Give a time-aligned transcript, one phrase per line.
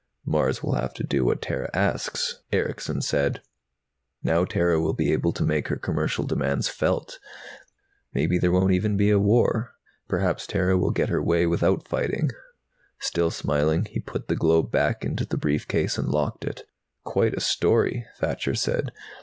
[0.25, 3.43] "Mars will have to do what Terra asks," Erickson said.
[4.23, 7.19] "Now Terra will be able to make her commercial demands felt.
[8.11, 9.75] Maybe there won't even be a war.
[10.07, 12.31] Perhaps Terra will get her way without fighting."
[12.97, 16.63] Still smiling, he put the globe back into the briefcase and locked it.
[17.03, 18.91] "Quite a story," Thacher said.